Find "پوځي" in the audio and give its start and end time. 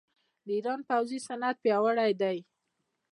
0.89-1.19